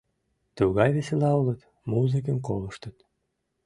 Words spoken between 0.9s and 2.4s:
весела улыт, музыкым